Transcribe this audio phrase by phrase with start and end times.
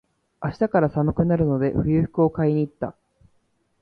[0.43, 2.95] 明日から寒くなるので、冬服を買いに行った。